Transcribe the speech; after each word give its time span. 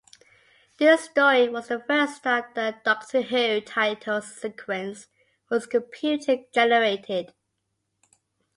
This 0.79 1.03
story 1.03 1.47
was 1.47 1.67
the 1.67 1.77
first 1.79 2.23
time 2.23 2.45
the 2.55 2.75
"Doctor 2.83 3.21
Who" 3.21 3.61
title 3.61 4.19
sequence 4.23 5.05
was 5.47 5.67
computer-generated. 5.67 7.35